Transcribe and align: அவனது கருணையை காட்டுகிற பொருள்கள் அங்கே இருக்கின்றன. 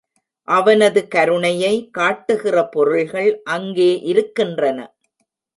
அவனது 0.47 1.01
கருணையை 1.07 1.73
காட்டுகிற 1.91 2.63
பொருள்கள் 2.67 3.31
அங்கே 3.49 3.91
இருக்கின்றன. 4.03 4.79